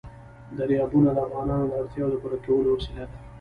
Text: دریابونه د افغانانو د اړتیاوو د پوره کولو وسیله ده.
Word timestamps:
دریابونه 0.57 1.09
د 1.13 1.17
افغانانو 1.27 1.65
د 1.67 1.73
اړتیاوو 1.81 2.11
د 2.11 2.15
پوره 2.21 2.37
کولو 2.45 2.69
وسیله 2.75 3.03
ده. 3.09 3.15